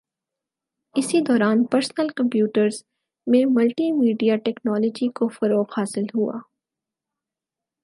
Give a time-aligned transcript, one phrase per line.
[0.95, 2.81] اسی دوران personal computers
[3.27, 6.37] میں ملٹی میڈیا ٹیکنولوجی کو فروغ حاصل ہوا